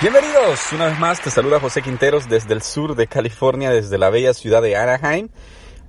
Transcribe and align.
Bienvenidos, 0.00 0.72
una 0.72 0.86
vez 0.86 0.98
más 0.98 1.20
te 1.20 1.30
saluda 1.30 1.60
José 1.60 1.82
Quinteros 1.82 2.26
desde 2.26 2.54
el 2.54 2.62
sur 2.62 2.96
de 2.96 3.06
California, 3.06 3.70
desde 3.70 3.98
la 3.98 4.08
bella 4.08 4.32
ciudad 4.32 4.62
de 4.62 4.74
Anaheim, 4.74 5.28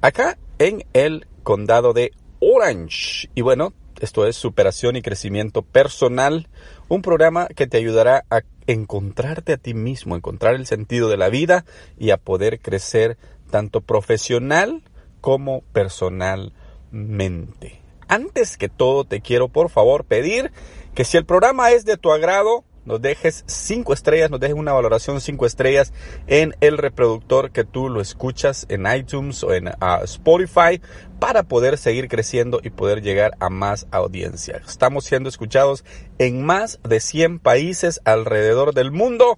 acá 0.01 0.37
en 0.59 0.83
el 0.91 1.27
condado 1.43 1.93
de 1.93 2.11
Orange. 2.41 3.29
Y 3.35 3.41
bueno, 3.41 3.71
esto 4.01 4.27
es 4.27 4.35
Superación 4.35 4.97
y 4.97 5.01
Crecimiento 5.01 5.61
Personal, 5.61 6.49
un 6.89 7.01
programa 7.01 7.47
que 7.47 7.67
te 7.67 7.77
ayudará 7.77 8.25
a 8.29 8.41
encontrarte 8.67 9.53
a 9.53 9.57
ti 9.57 9.73
mismo, 9.73 10.17
encontrar 10.17 10.55
el 10.55 10.67
sentido 10.67 11.07
de 11.07 11.15
la 11.15 11.29
vida 11.29 11.63
y 11.97 12.09
a 12.09 12.17
poder 12.17 12.59
crecer 12.59 13.17
tanto 13.49 13.79
profesional 13.79 14.83
como 15.21 15.61
personalmente. 15.71 17.79
Antes 18.09 18.57
que 18.57 18.67
todo 18.67 19.05
te 19.05 19.21
quiero 19.21 19.47
por 19.47 19.69
favor 19.69 20.03
pedir 20.03 20.51
que 20.95 21.05
si 21.05 21.15
el 21.15 21.23
programa 21.23 21.71
es 21.71 21.85
de 21.85 21.95
tu 21.95 22.11
agrado, 22.11 22.65
nos 22.85 23.01
dejes 23.01 23.43
cinco 23.47 23.93
estrellas, 23.93 24.31
nos 24.31 24.39
dejes 24.39 24.55
una 24.55 24.73
valoración 24.73 25.21
cinco 25.21 25.45
estrellas 25.45 25.93
en 26.27 26.55
el 26.61 26.77
reproductor 26.77 27.51
que 27.51 27.63
tú 27.63 27.89
lo 27.89 28.01
escuchas 28.01 28.65
en 28.69 28.85
iTunes 28.87 29.43
o 29.43 29.53
en 29.53 29.69
ah, 29.79 30.01
Spotify 30.03 30.81
para 31.19 31.43
poder 31.43 31.77
seguir 31.77 32.07
creciendo 32.07 32.59
y 32.63 32.71
poder 32.71 33.01
llegar 33.01 33.35
a 33.39 33.49
más 33.49 33.87
audiencia. 33.91 34.61
Estamos 34.67 35.05
siendo 35.05 35.29
escuchados 35.29 35.85
en 36.17 36.43
más 36.43 36.79
de 36.83 36.99
100 36.99 37.39
países 37.39 38.01
alrededor 38.05 38.73
del 38.73 38.91
mundo 38.91 39.37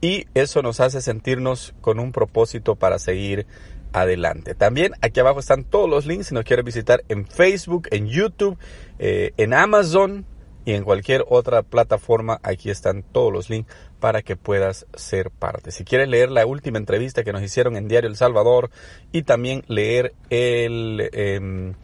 y 0.00 0.26
eso 0.34 0.62
nos 0.62 0.80
hace 0.80 1.00
sentirnos 1.00 1.74
con 1.80 1.98
un 1.98 2.12
propósito 2.12 2.74
para 2.74 2.98
seguir 2.98 3.46
adelante. 3.92 4.54
También 4.54 4.92
aquí 5.00 5.20
abajo 5.20 5.40
están 5.40 5.64
todos 5.64 5.88
los 5.88 6.06
links 6.06 6.28
si 6.28 6.34
nos 6.34 6.44
quieres 6.44 6.64
visitar 6.64 7.04
en 7.08 7.26
Facebook, 7.26 7.88
en 7.90 8.08
YouTube, 8.08 8.58
eh, 8.98 9.32
en 9.36 9.54
Amazon, 9.54 10.26
y 10.64 10.72
en 10.72 10.84
cualquier 10.84 11.24
otra 11.28 11.62
plataforma 11.62 12.38
aquí 12.42 12.70
están 12.70 13.02
todos 13.02 13.32
los 13.32 13.50
links 13.50 13.72
para 14.00 14.22
que 14.22 14.36
puedas 14.36 14.86
ser 14.94 15.30
parte. 15.30 15.70
Si 15.70 15.84
quieres 15.84 16.08
leer 16.08 16.30
la 16.30 16.46
última 16.46 16.78
entrevista 16.78 17.24
que 17.24 17.32
nos 17.32 17.42
hicieron 17.42 17.76
en 17.76 17.88
Diario 17.88 18.10
El 18.10 18.16
Salvador 18.16 18.70
y 19.12 19.22
también 19.22 19.64
leer 19.68 20.14
el, 20.30 21.08
em, 21.12 21.74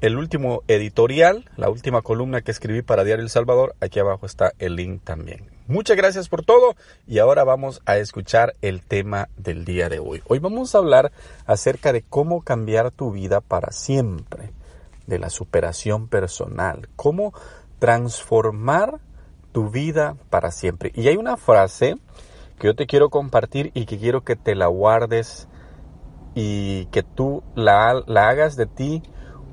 el 0.00 0.16
último 0.16 0.62
editorial, 0.66 1.44
la 1.56 1.68
última 1.68 2.02
columna 2.02 2.40
que 2.40 2.50
escribí 2.50 2.82
para 2.82 3.04
Diario 3.04 3.22
El 3.22 3.30
Salvador, 3.30 3.74
aquí 3.80 3.98
abajo 3.98 4.26
está 4.26 4.52
el 4.58 4.76
link 4.76 5.02
también. 5.04 5.48
Muchas 5.66 5.96
gracias 5.96 6.28
por 6.28 6.44
todo 6.44 6.74
y 7.06 7.18
ahora 7.18 7.44
vamos 7.44 7.82
a 7.86 7.98
escuchar 7.98 8.54
el 8.62 8.82
tema 8.82 9.28
del 9.36 9.64
día 9.64 9.88
de 9.88 10.00
hoy. 10.00 10.22
Hoy 10.26 10.40
vamos 10.40 10.74
a 10.74 10.78
hablar 10.78 11.12
acerca 11.46 11.92
de 11.92 12.02
cómo 12.02 12.42
cambiar 12.42 12.90
tu 12.90 13.12
vida 13.12 13.40
para 13.40 13.70
siempre, 13.70 14.50
de 15.06 15.18
la 15.18 15.30
superación 15.30 16.08
personal, 16.08 16.88
cómo 16.96 17.32
transformar 17.80 19.00
tu 19.50 19.70
vida 19.70 20.16
para 20.30 20.52
siempre. 20.52 20.92
Y 20.94 21.08
hay 21.08 21.16
una 21.16 21.36
frase 21.36 21.96
que 22.58 22.68
yo 22.68 22.76
te 22.76 22.86
quiero 22.86 23.10
compartir 23.10 23.72
y 23.74 23.86
que 23.86 23.98
quiero 23.98 24.22
que 24.22 24.36
te 24.36 24.54
la 24.54 24.68
guardes 24.68 25.48
y 26.36 26.86
que 26.86 27.02
tú 27.02 27.42
la, 27.56 28.04
la 28.06 28.28
hagas 28.28 28.54
de 28.54 28.66
ti 28.66 29.02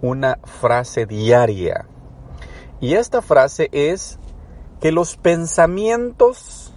una 0.02 0.38
frase 0.44 1.08
diaria. 1.08 1.88
Y 2.80 2.94
esta 2.94 3.24
frase 3.24 3.70
es 3.72 4.20
que 4.80 4.92
los 4.92 5.18
pensamientos 5.18 6.74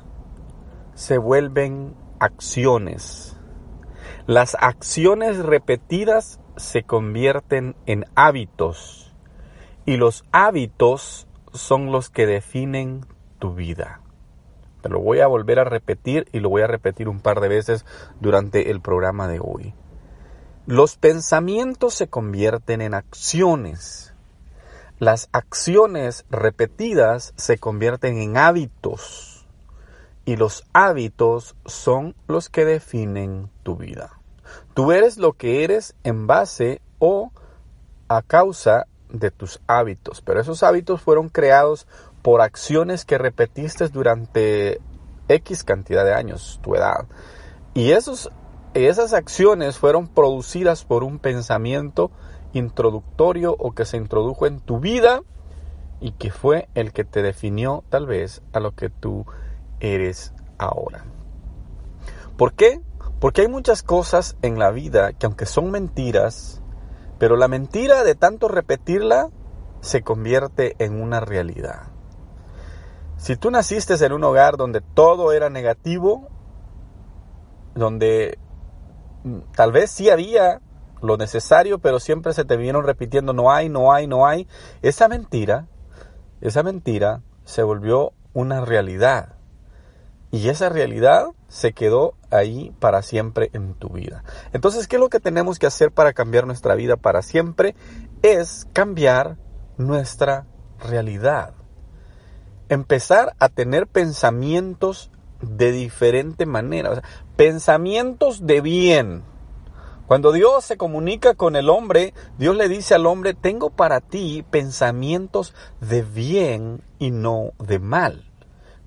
se 0.95 1.19
vuelven 1.19 1.95
acciones. 2.19 3.37
Las 4.27 4.57
acciones 4.59 5.39
repetidas 5.39 6.41
se 6.57 6.85
convierten 6.85 7.75
en 7.87 8.05
hábitos 8.15 9.15
y 9.85 9.97
los 9.97 10.25
hábitos 10.31 11.27
son 11.53 11.93
los 11.93 12.11
que 12.11 12.27
definen 12.27 13.07
tu 13.39 13.55
vida. 13.55 14.01
Te 14.83 14.89
lo 14.89 15.01
voy 15.01 15.21
a 15.21 15.27
volver 15.27 15.59
a 15.59 15.65
repetir 15.65 16.27
y 16.33 16.41
lo 16.41 16.49
voy 16.49 16.63
a 16.63 16.67
repetir 16.67 17.09
un 17.09 17.21
par 17.21 17.41
de 17.41 17.49
veces 17.49 17.85
durante 18.21 18.71
el 18.71 18.81
programa 18.81 19.29
de 19.29 19.41
hoy. 19.41 19.75
Los 20.67 20.97
pensamientos 20.97 21.95
se 21.95 22.09
convierten 22.09 22.81
en 22.81 22.95
acciones. 22.95 24.15
Las 24.99 25.29
acciones 25.33 26.25
repetidas 26.31 27.33
se 27.37 27.59
convierten 27.59 28.19
en 28.19 28.37
hábitos. 28.37 29.47
Y 30.25 30.37
los 30.37 30.65
hábitos 30.73 31.57
son 31.67 32.15
los 32.29 32.49
que 32.49 32.65
definen 32.65 33.51
tu 33.63 33.77
vida. 33.77 34.21
Tú 34.75 34.93
eres 34.93 35.19
lo 35.19 35.33
que 35.33 35.65
eres 35.65 35.95
en 36.05 36.27
base 36.27 36.81
o 36.99 37.33
a 38.09 38.23
causa 38.23 38.87
de 39.13 39.31
tus 39.31 39.61
hábitos, 39.67 40.21
pero 40.23 40.41
esos 40.41 40.63
hábitos 40.63 41.01
fueron 41.01 41.29
creados 41.29 41.87
por 42.23 42.41
acciones 42.41 43.05
que 43.05 43.19
repetiste 43.19 43.89
durante 43.89 44.81
X 45.29 45.65
cantidad 45.65 46.05
de 46.05 46.15
años, 46.15 46.61
tu 46.63 46.75
edad. 46.75 47.07
Y 47.75 47.93
esos, 47.93 48.31
esas 48.75 49.13
acciones 49.13 49.79
fueron 49.79 50.09
producidas 50.09 50.85
por 50.85 51.05
un 51.05 51.19
pensamiento 51.19 52.11
introductorio 52.53 53.55
o 53.59 53.73
que 53.73 53.85
se 53.85 53.97
introdujo 53.97 54.47
en 54.47 54.61
tu 54.61 54.81
vida 54.81 55.23
y 56.01 56.13
que 56.13 56.31
fue 56.31 56.69
el 56.75 56.93
que 56.93 57.05
te 57.05 57.23
definió 57.23 57.85
tal 57.89 58.07
vez 58.07 58.43
a 58.53 58.61
lo 58.61 58.73
que 58.73 58.91
tú 58.91 59.27
eres 59.81 60.33
ahora. 60.59 61.05
¿Por 62.37 62.55
qué? 62.55 62.81
Porque 63.21 63.43
hay 63.43 63.49
muchas 63.49 63.83
cosas 63.83 64.37
en 64.43 64.59
la 64.59 64.71
vida 64.71 65.13
que 65.13 65.27
aunque 65.27 65.47
son 65.47 65.71
mentiras, 65.71 66.60
pero 67.21 67.37
la 67.37 67.49
mentira 67.49 68.03
de 68.03 68.15
tanto 68.15 68.49
repetirla 68.49 69.29
se 69.83 70.03
convierte 70.03 70.75
en 70.79 71.01
una 71.01 71.21
realidad. 71.21 71.89
Si 73.19 73.37
tú 73.37 73.51
naciste 73.51 73.95
en 74.03 74.13
un 74.15 74.25
hogar 74.25 74.57
donde 74.57 74.81
todo 74.81 75.33
era 75.33 75.51
negativo, 75.51 76.29
donde 77.75 78.39
tal 79.55 79.71
vez 79.71 79.91
sí 79.91 80.09
había 80.09 80.63
lo 81.03 81.19
necesario, 81.19 81.79
pero 81.79 82.01
siempre 82.01 82.33
se 82.33 82.47
te 82.47 82.57
vieron 82.57 82.87
repitiendo 82.87 83.35
no 83.35 83.53
hay, 83.53 83.69
no 83.69 83.93
hay, 83.93 84.07
no 84.07 84.27
hay, 84.27 84.49
esa 84.81 85.07
mentira, 85.07 85.67
esa 86.41 86.63
mentira 86.63 87.21
se 87.45 87.63
volvió 87.63 88.15
una 88.33 88.65
realidad. 88.65 89.35
Y 90.33 90.49
esa 90.49 90.69
realidad 90.69 91.29
se 91.49 91.73
quedó 91.73 92.15
ahí 92.31 92.73
para 92.79 93.03
siempre 93.03 93.51
en 93.53 93.75
tu 93.75 93.89
vida. 93.89 94.23
Entonces, 94.53 94.87
¿qué 94.87 94.97
es 94.97 95.01
lo 95.01 95.09
que 95.09 95.19
tenemos 95.19 95.59
que 95.59 95.67
hacer 95.67 95.91
para 95.91 96.13
cambiar 96.13 96.47
nuestra 96.47 96.75
vida 96.75 96.97
para 96.97 97.23
siempre? 97.23 97.75
Es 98.23 98.67
cambiar 98.73 99.37
nuestra 99.77 100.47
realidad. 100.79 101.55
Empezar 102.69 103.35
a 103.41 103.49
tener 103.49 103.89
pensamientos 103.89 105.11
de 105.43 105.73
diferente 105.73 106.47
manera. 106.47 107.03
pensamientos 107.37 108.47
de 108.47 108.61
bien. 108.61 109.25
Cuando 110.07 110.33
Dios 110.33 110.65
se 110.65 110.77
comunica 110.77 111.35
con 111.35 111.57
el 111.57 111.71
hombre, 111.71 112.15
Dios 112.37 112.55
le 112.57 112.69
dice 112.69 112.95
al 112.95 113.07
hombre, 113.07 113.33
tengo 113.33 113.71
para 113.71 114.01
ti 114.01 114.45
pensamientos 114.51 115.55
de 115.81 116.03
bien 116.03 116.83
y 116.99 117.13
no 117.13 117.53
de 117.59 117.79
mal. 117.79 118.30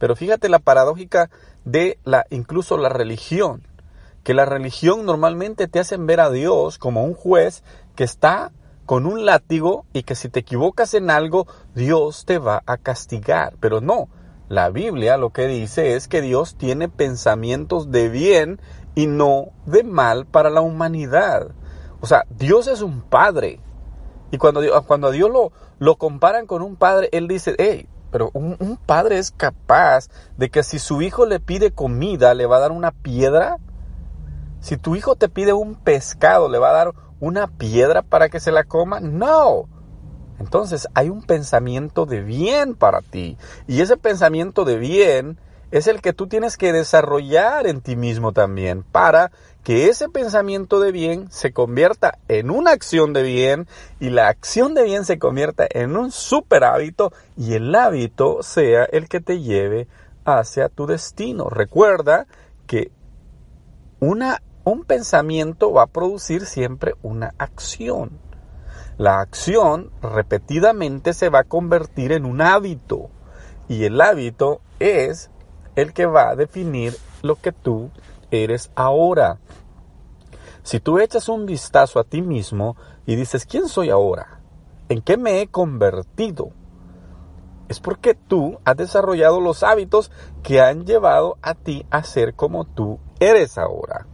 Pero 0.04 0.18
fíjate 0.18 0.50
la 0.50 0.60
paradójica 0.60 1.30
de 1.64 1.98
la 2.04 2.26
incluso 2.30 2.78
la 2.78 2.90
religión, 2.90 3.66
que 4.26 4.34
la 4.34 4.44
religión 4.44 5.06
normalmente 5.06 5.70
te 5.70 5.80
hacen 5.80 6.06
ver 6.08 6.20
a 6.20 6.30
Dios 6.30 6.78
como 6.78 7.06
un 7.06 7.14
juez 7.14 7.64
que 7.96 8.04
está 8.04 8.52
con 8.86 9.06
un 9.06 9.24
látigo 9.24 9.86
y 9.94 10.04
que 10.04 10.16
si 10.16 10.28
te 10.28 10.42
equivocas 10.42 10.94
en 10.94 11.10
algo, 11.10 11.48
Dios 11.74 12.26
te 12.26 12.38
va 12.38 12.64
a 12.66 12.76
castigar. 12.76 13.54
Pero 13.62 13.80
no, 13.80 14.10
la 14.50 14.70
Biblia 14.72 15.16
lo 15.16 15.30
que 15.30 15.48
dice 15.48 15.96
es 15.96 16.10
que 16.10 16.20
Dios 16.20 16.58
tiene 16.58 16.90
pensamientos 16.90 17.90
de 17.90 18.10
bien 18.10 18.60
y 18.96 19.08
no 19.08 19.52
de 19.66 19.86
mal 19.86 20.26
para 20.26 20.50
la 20.50 20.60
humanidad. 20.60 21.52
O 22.02 22.08
sea, 22.08 22.26
Dios 22.30 22.68
es 22.68 22.82
un 22.82 23.04
padre. 23.04 23.62
Y 24.32 24.38
cuando, 24.38 24.60
cuando 24.86 25.08
a 25.08 25.12
Dios 25.12 25.32
lo, 25.32 25.54
lo 25.80 25.96
comparan 25.96 26.46
con 26.46 26.62
un 26.62 26.76
padre, 26.76 27.08
Él 27.14 27.30
dice, 27.30 27.56
hey, 27.58 27.88
pero 28.14 28.30
un, 28.36 28.78
padre 28.86 29.18
es 29.18 29.32
capaz 29.32 30.08
de 30.38 30.52
que 30.52 30.62
si 30.62 30.78
su 30.78 31.02
hijo 31.02 31.26
le 31.26 31.40
pide 31.40 31.72
comida, 31.72 32.36
le 32.36 32.46
va 32.46 32.58
a 32.58 32.60
dar 32.60 32.72
una 32.72 32.92
piedra. 32.92 33.58
Si 34.60 34.78
tu 34.78 34.96
hijo 34.96 35.16
te 35.16 35.30
pide 35.30 35.52
un 35.52 35.74
pescado, 35.74 36.48
le 36.48 36.60
va 36.60 36.70
a 36.70 36.74
dar 36.74 36.92
una 37.20 37.48
piedra 37.48 38.04
para 38.04 38.30
que 38.30 38.40
se 38.40 38.52
la 38.52 38.66
coma? 38.66 39.00
No. 39.00 39.68
Entonces 40.40 40.88
hay 40.94 41.10
un 41.10 41.24
pensamiento 41.24 42.06
de 42.06 42.22
bien 42.22 42.76
para 42.76 43.02
ti. 43.02 43.36
Y 43.66 43.82
ese 43.82 43.98
pensamiento 43.98 44.64
de 44.64 44.78
bien 44.78 45.40
es 45.72 45.88
el 45.88 46.00
que 46.00 46.14
tú 46.14 46.28
tienes 46.28 46.56
que 46.56 46.72
desarrollar 46.72 47.66
en 47.66 47.82
ti 47.82 47.96
mismo 47.96 48.32
también 48.32 48.84
para 48.84 49.32
que 49.64 49.88
ese 49.88 50.10
pensamiento 50.10 50.80
de 50.80 50.92
bien 50.92 51.32
se 51.32 51.54
convierta 51.54 52.20
en 52.28 52.52
una 52.52 52.72
acción 52.72 53.14
de 53.14 53.24
bien 53.24 53.68
y 54.00 54.10
la 54.10 54.28
acción 54.28 54.74
de 54.74 54.84
bien 54.84 55.06
se 55.06 55.20
convierta 55.20 55.66
en 55.70 55.96
un 55.96 56.12
super 56.12 56.66
hábito 56.66 57.14
y 57.38 57.54
el 57.54 57.74
hábito 57.74 58.44
sea 58.44 58.84
el 58.84 59.08
que 59.08 59.22
te 59.22 59.40
lleve 59.40 59.88
hacia 60.26 60.68
tu 60.68 60.86
destino. 60.86 61.50
Recuerda 61.50 62.28
que 62.68 62.92
una, 64.02 64.44
un 64.66 64.84
pensamiento 64.84 65.72
va 65.72 65.84
a 65.84 65.88
producir 65.88 66.46
siempre 66.46 66.96
una 67.02 67.34
acción. 67.38 68.20
La 68.98 69.22
acción 69.22 69.92
repetidamente 70.02 71.14
se 71.14 71.30
va 71.30 71.40
a 71.40 71.44
convertir 71.46 72.12
en 72.12 72.26
un 72.26 72.42
hábito 72.42 73.10
y 73.70 73.86
el 73.86 74.02
hábito 74.02 74.60
es 74.80 75.32
el 75.78 75.94
que 75.94 76.06
va 76.06 76.30
a 76.30 76.36
definir 76.36 76.96
lo 77.22 77.38
que 77.38 77.54
tú 77.54 77.90
eres 78.42 78.72
ahora. 78.76 79.40
Si 80.64 80.80
tú 80.80 81.00
echas 81.00 81.30
un 81.30 81.46
vistazo 81.46 82.00
a 82.00 82.04
ti 82.04 82.22
mismo 82.22 82.76
y 83.06 83.16
dices, 83.16 83.46
¿quién 83.46 83.68
soy 83.68 83.90
ahora? 83.90 84.40
¿En 84.90 85.02
qué 85.02 85.18
me 85.18 85.42
he 85.42 85.48
convertido? 85.48 86.52
Es 87.68 87.80
porque 87.80 88.14
tú 88.16 88.60
has 88.66 88.78
desarrollado 88.78 89.40
los 89.42 89.64
hábitos 89.64 90.12
que 90.42 90.62
han 90.62 90.86
llevado 90.86 91.38
a 91.42 91.54
ti 91.54 91.86
a 91.90 92.04
ser 92.04 92.34
como 92.34 92.66
tú 92.66 93.00
eres 93.20 93.58
ahora. 93.58 94.08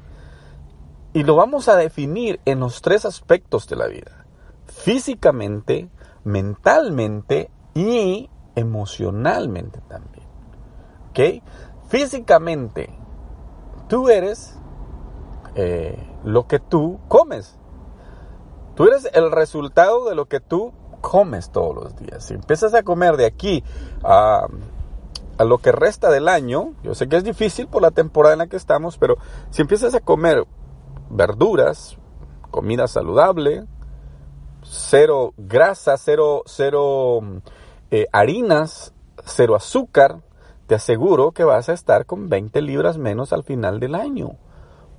Y 1.14 1.24
lo 1.24 1.36
vamos 1.36 1.68
a 1.68 1.76
definir 1.76 2.40
en 2.46 2.60
los 2.60 2.82
tres 2.82 3.06
aspectos 3.06 3.68
de 3.68 3.76
la 3.76 3.88
vida. 3.88 4.26
Físicamente, 4.66 5.90
mentalmente 6.24 7.50
y 7.74 8.30
emocionalmente 8.56 9.82
también. 9.88 10.28
¿Ok? 11.10 11.44
Físicamente, 11.90 12.99
tú 13.90 14.08
eres 14.08 14.58
eh, 15.56 15.98
lo 16.24 16.48
que 16.48 16.60
tú 16.60 17.00
comes. 17.10 17.58
Tú 18.76 18.86
eres 18.86 19.10
el 19.14 19.30
resultado 19.32 20.08
de 20.08 20.16
lo 20.16 20.26
que 20.26 20.40
tú 20.40 20.72
comes 21.02 21.52
todos 21.52 21.76
los 21.76 21.96
días. 21.98 22.24
Si 22.24 22.34
empiezas 22.34 22.74
a 22.74 22.84
comer 22.84 23.18
de 23.18 23.26
aquí 23.26 23.64
a, 24.04 24.48
lo 25.40 25.58
que 25.58 25.72
resta 25.72 26.10
del 26.10 26.30
año, 26.30 26.74
yo 26.84 26.96
sé 26.96 27.10
que 27.10 27.18
es 27.18 27.24
difícil 27.24 27.68
por 27.68 27.82
la 27.82 27.92
temporada 27.92 28.34
en 28.34 28.40
la 28.40 28.48
que 28.48 28.58
estamos, 28.58 28.98
pero 28.98 29.18
si 29.50 29.62
empiezas 29.62 29.96
a 29.96 30.02
comer 30.02 30.46
verduras, 31.10 31.98
comida 32.52 32.88
saludable, 32.88 33.66
cero 34.64 35.34
grasa, 35.38 35.98
cero, 35.98 36.44
cero 36.46 37.22
eh, 37.90 38.08
harinas, 38.12 38.94
cero 39.26 39.56
azúcar, 39.56 40.22
te 40.70 40.76
aseguro 40.76 41.32
que 41.32 41.44
vas 41.44 41.68
a 41.68 41.74
estar 41.74 42.06
con 42.06 42.30
20 42.30 42.62
libras 42.62 43.00
menos 43.00 43.34
al 43.34 43.44
final 43.44 43.80
del 43.80 43.96
año. 43.96 44.38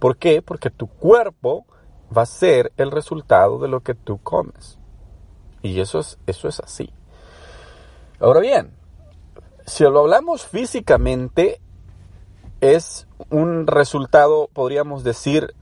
¿Por 0.00 0.16
qué? 0.16 0.42
Porque 0.42 0.68
tu 0.68 0.88
cuerpo 0.88 1.64
va 2.14 2.22
a 2.22 2.26
ser 2.26 2.72
el 2.76 2.90
resultado 2.90 3.60
de 3.60 3.68
lo 3.68 3.78
que 3.78 3.94
tú 3.94 4.18
comes. 4.18 4.80
Y 5.62 5.78
eso 5.78 6.00
es, 6.00 6.18
eso 6.26 6.48
es 6.48 6.58
así. 6.58 6.92
Ahora 8.18 8.40
bien, 8.40 8.72
si 9.64 9.84
lo 9.84 10.00
hablamos 10.00 10.44
físicamente, 10.44 11.60
es 12.60 13.06
un 13.28 13.68
resultado, 13.68 14.50
podríamos 14.52 15.04
decir, 15.04 15.54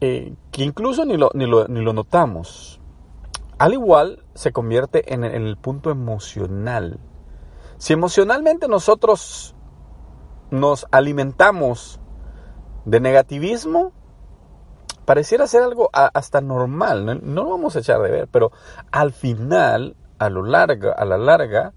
eh, 0.00 0.32
que 0.52 0.62
incluso 0.62 1.04
ni 1.04 1.16
lo, 1.16 1.32
ni, 1.34 1.46
lo, 1.46 1.66
ni 1.66 1.80
lo, 1.80 1.92
notamos. 1.92 2.80
Al 3.58 3.72
igual 3.72 4.22
se 4.34 4.52
convierte 4.52 5.12
en, 5.12 5.24
en 5.24 5.44
el 5.44 5.56
punto 5.56 5.90
emocional. 5.90 7.00
Si 7.78 7.92
emocionalmente 7.92 8.68
nosotros 8.68 9.54
nos 10.50 10.86
alimentamos 10.90 12.00
de 12.84 13.00
negativismo, 13.00 13.92
pareciera 15.04 15.46
ser 15.46 15.62
algo 15.62 15.90
hasta 15.92 16.40
normal, 16.40 17.20
no, 17.22 17.44
lo 17.44 17.50
vamos 17.50 17.76
a 17.76 17.80
echar 17.80 18.00
de 18.00 18.10
ver, 18.10 18.28
pero 18.28 18.52
al 18.90 19.12
final, 19.12 19.96
a 20.18 20.28
lo 20.30 20.42
largo, 20.42 20.92
a 20.96 21.04
la 21.04 21.16
larga, 21.18 21.72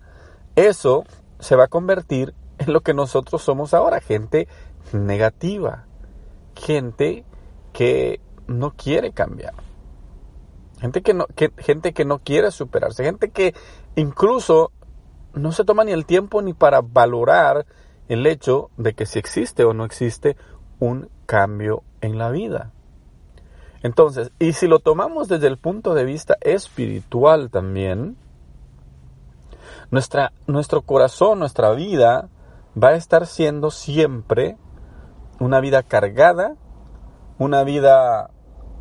eso 0.55 1.03
se 1.39 1.55
va 1.55 1.65
a 1.65 1.67
convertir 1.67 2.33
en 2.57 2.73
lo 2.73 2.81
que 2.81 2.93
nosotros 2.93 3.41
somos 3.41 3.73
ahora, 3.73 4.01
gente 4.01 4.47
negativa, 4.93 5.85
gente 6.55 7.23
que 7.71 8.19
no 8.47 8.71
quiere 8.71 9.11
cambiar, 9.11 9.53
gente 10.79 11.01
que 11.01 11.13
no, 11.13 11.27
gente 11.57 11.93
que 11.93 12.05
no 12.05 12.19
quiere 12.19 12.51
superarse, 12.51 13.03
gente 13.03 13.29
que 13.29 13.53
incluso 13.95 14.71
no 15.33 15.51
se 15.51 15.63
toma 15.63 15.83
ni 15.83 15.91
el 15.91 16.05
tiempo 16.05 16.41
ni 16.41 16.53
para 16.53 16.81
valorar 16.81 17.65
el 18.09 18.25
hecho 18.25 18.69
de 18.75 18.93
que 18.93 19.05
si 19.05 19.19
existe 19.19 19.63
o 19.63 19.73
no 19.73 19.85
existe 19.85 20.35
un 20.79 21.09
cambio 21.25 21.83
en 22.01 22.17
la 22.17 22.31
vida. 22.31 22.73
Entonces, 23.81 24.31
y 24.39 24.53
si 24.53 24.67
lo 24.67 24.79
tomamos 24.79 25.29
desde 25.29 25.47
el 25.47 25.57
punto 25.57 25.93
de 25.93 26.03
vista 26.03 26.35
espiritual 26.41 27.49
también, 27.49 28.17
nuestra, 29.91 30.33
nuestro 30.47 30.81
corazón, 30.81 31.39
nuestra 31.39 31.71
vida 31.71 32.29
va 32.81 32.89
a 32.89 32.95
estar 32.95 33.25
siendo 33.25 33.71
siempre 33.71 34.57
una 35.39 35.61
vida 35.61 35.83
cargada, 35.83 36.55
una 37.37 37.63
vida 37.63 38.31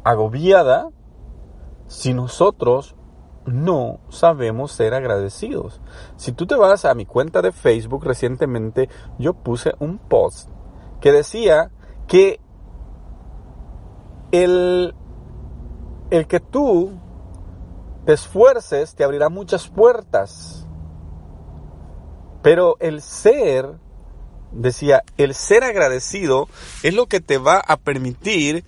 agobiada, 0.05 0.89
si 1.87 2.13
nosotros 2.13 2.97
no 3.53 4.01
sabemos 4.09 4.73
ser 4.73 4.95
agradecidos. 4.95 5.81
Si 6.17 6.33
tú 6.33 6.47
te 6.47 6.57
vas 6.57 6.85
a 6.85 6.95
mi 6.95 7.07
cuenta 7.07 7.43
de 7.43 7.53
Facebook 7.53 8.05
recientemente, 8.05 8.89
yo 9.19 9.35
puse 9.35 9.75
un 9.79 9.99
post 9.99 10.49
que 11.01 11.13
decía 11.13 11.71
que 12.07 12.41
el, 14.33 14.95
el 16.11 16.27
que 16.27 16.41
tú 16.41 16.93
te 18.05 18.13
esfuerces 18.15 18.95
te 18.95 19.05
abrirá 19.05 19.29
muchas 19.29 19.69
puertas. 19.69 20.67
Pero 22.43 22.77
el 22.81 23.03
ser, 23.03 23.79
decía, 24.53 25.03
el 25.17 25.35
ser 25.35 25.65
agradecido 25.65 26.49
es 26.83 26.95
lo 26.95 27.07
que 27.07 27.21
te 27.21 27.39
va 27.39 27.59
a 27.59 27.77
permitir 27.77 28.65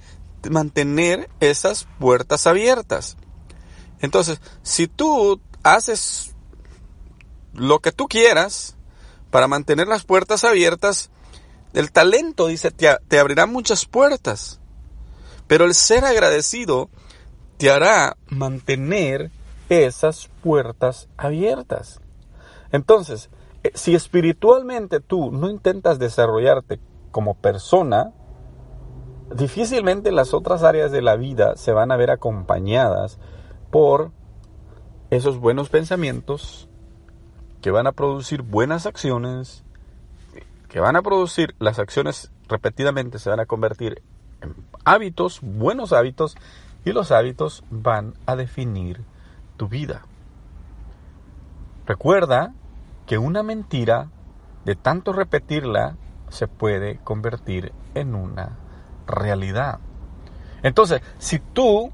mantener 0.50 1.28
esas 1.40 1.86
puertas 1.98 2.46
abiertas. 2.46 3.16
Entonces, 4.00 4.40
si 4.62 4.86
tú 4.88 5.40
haces 5.62 6.34
lo 7.52 7.80
que 7.80 7.92
tú 7.92 8.06
quieras 8.08 8.76
para 9.30 9.48
mantener 9.48 9.88
las 9.88 10.04
puertas 10.04 10.44
abiertas, 10.44 11.10
el 11.72 11.92
talento, 11.92 12.48
dice, 12.48 12.70
te, 12.70 13.18
abrirá 13.18 13.46
muchas 13.46 13.86
puertas. 13.86 14.60
Pero 15.46 15.64
el 15.64 15.74
ser 15.74 16.04
agradecido 16.04 16.90
te 17.58 17.70
hará 17.70 18.16
mantener 18.28 19.30
esas 19.68 20.28
puertas 20.42 21.08
abiertas. 21.16 22.00
Entonces, 22.72 23.30
eh, 23.62 23.72
si 23.74 23.94
espiritualmente 23.94 25.00
tú 25.00 25.30
no 25.30 25.50
intentas 25.50 25.98
desarrollarte 25.98 26.80
como 27.10 27.34
persona, 27.34 28.12
difícilmente 29.34 30.10
las 30.12 30.34
otras 30.34 30.62
áreas 30.62 30.90
de 30.90 31.02
la 31.02 31.16
vida 31.16 31.56
se 31.56 31.72
van 31.72 31.92
a 31.92 31.96
ver 31.96 32.10
acompañadas 32.10 33.18
por 33.70 34.12
esos 35.10 35.38
buenos 35.38 35.68
pensamientos 35.68 36.68
que 37.60 37.70
van 37.70 37.86
a 37.86 37.92
producir 37.92 38.42
buenas 38.42 38.86
acciones, 38.86 39.64
que 40.68 40.80
van 40.80 40.96
a 40.96 41.02
producir 41.02 41.54
las 41.58 41.78
acciones 41.78 42.30
repetidamente 42.48 43.18
se 43.18 43.30
van 43.30 43.40
a 43.40 43.46
convertir 43.46 44.02
en 44.42 44.54
hábitos, 44.84 45.40
buenos 45.40 45.92
hábitos, 45.92 46.36
y 46.84 46.92
los 46.92 47.12
hábitos 47.12 47.64
van 47.70 48.14
a 48.26 48.36
definir 48.36 49.02
tu 49.56 49.68
vida. 49.68 50.02
Recuerda 51.86 52.54
que 53.06 53.18
una 53.18 53.42
mentira, 53.42 54.08
de 54.64 54.76
tanto 54.76 55.12
repetirla, 55.12 55.96
se 56.28 56.48
puede 56.48 56.98
convertir 56.98 57.72
en 57.94 58.14
una 58.14 58.56
realidad. 59.06 59.80
Entonces, 60.62 61.02
si 61.18 61.38
tú 61.38 61.92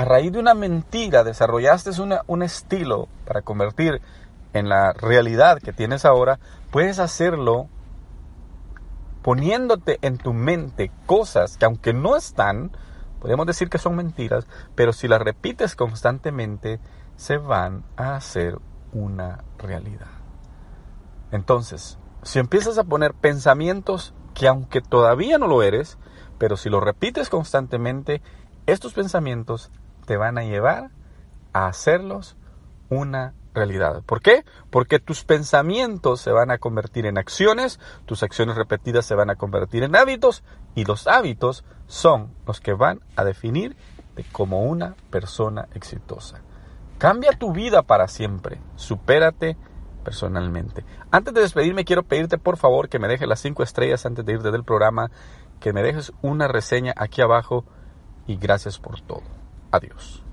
a 0.00 0.04
raíz 0.06 0.32
de 0.32 0.38
una 0.38 0.54
mentira 0.54 1.24
desarrollaste 1.24 1.90
un 2.26 2.42
estilo 2.42 3.08
para 3.26 3.42
convertir 3.42 4.00
en 4.54 4.66
la 4.70 4.94
realidad 4.94 5.58
que 5.58 5.74
tienes 5.74 6.06
ahora, 6.06 6.38
puedes 6.70 6.98
hacerlo 6.98 7.68
poniéndote 9.20 9.98
en 10.00 10.16
tu 10.16 10.32
mente 10.32 10.90
cosas 11.04 11.58
que 11.58 11.66
aunque 11.66 11.92
no 11.92 12.16
están, 12.16 12.70
podemos 13.20 13.46
decir 13.46 13.68
que 13.68 13.76
son 13.76 13.94
mentiras, 13.94 14.46
pero 14.74 14.94
si 14.94 15.06
las 15.06 15.20
repites 15.20 15.76
constantemente, 15.76 16.80
se 17.16 17.36
van 17.36 17.84
a 17.98 18.16
hacer 18.16 18.58
una 18.94 19.44
realidad. 19.58 20.08
Entonces, 21.30 21.98
si 22.22 22.38
empiezas 22.38 22.78
a 22.78 22.84
poner 22.84 23.12
pensamientos 23.12 24.14
que 24.32 24.48
aunque 24.48 24.80
todavía 24.80 25.36
no 25.36 25.46
lo 25.46 25.62
eres, 25.62 25.98
pero 26.38 26.56
si 26.56 26.70
lo 26.70 26.80
repites 26.80 27.28
constantemente, 27.28 28.22
estos 28.64 28.94
pensamientos 28.94 29.70
te 30.10 30.16
van 30.16 30.38
a 30.38 30.42
llevar 30.42 30.90
a 31.52 31.68
hacerlos 31.68 32.36
una 32.88 33.32
realidad. 33.54 34.02
¿Por 34.02 34.20
qué? 34.20 34.44
Porque 34.68 34.98
tus 34.98 35.22
pensamientos 35.22 36.20
se 36.20 36.32
van 36.32 36.50
a 36.50 36.58
convertir 36.58 37.06
en 37.06 37.16
acciones, 37.16 37.78
tus 38.06 38.24
acciones 38.24 38.56
repetidas 38.56 39.06
se 39.06 39.14
van 39.14 39.30
a 39.30 39.36
convertir 39.36 39.84
en 39.84 39.94
hábitos 39.94 40.42
y 40.74 40.84
los 40.84 41.06
hábitos 41.06 41.64
son 41.86 42.34
los 42.44 42.60
que 42.60 42.72
van 42.72 42.98
a 43.14 43.22
definir 43.22 43.76
como 44.32 44.64
una 44.64 44.96
persona 45.10 45.68
exitosa. 45.74 46.40
Cambia 46.98 47.30
tu 47.38 47.52
vida 47.52 47.82
para 47.82 48.08
siempre, 48.08 48.60
supérate 48.74 49.56
personalmente. 50.02 50.84
Antes 51.12 51.34
de 51.34 51.42
despedirme 51.42 51.84
quiero 51.84 52.02
pedirte 52.02 52.36
por 52.36 52.56
favor 52.56 52.88
que 52.88 52.98
me 52.98 53.06
dejes 53.06 53.28
las 53.28 53.38
cinco 53.38 53.62
estrellas 53.62 54.04
antes 54.06 54.26
de 54.26 54.32
irte 54.32 54.50
del 54.50 54.64
programa, 54.64 55.12
que 55.60 55.72
me 55.72 55.84
dejes 55.84 56.12
una 56.20 56.48
reseña 56.48 56.94
aquí 56.96 57.22
abajo 57.22 57.64
y 58.26 58.38
gracias 58.38 58.80
por 58.80 59.00
todo. 59.02 59.39
Adiós. 59.72 60.29